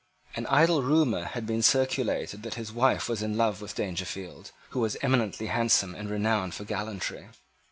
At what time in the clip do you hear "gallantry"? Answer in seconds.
6.63-7.27